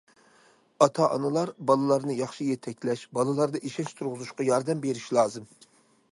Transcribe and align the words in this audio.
ئاتا- 0.83 1.09
ئانىلار 1.17 1.49
بالىلارنى 1.71 2.15
ياخشى 2.19 2.47
يېتەكلەش، 2.47 3.03
بالىلاردا 3.17 3.61
ئىشەنچ 3.69 3.93
تۇرغۇزۇشقا 3.99 4.47
ياردەم 4.49 4.81
بېرىش 4.87 5.11
لازىم. 5.19 5.47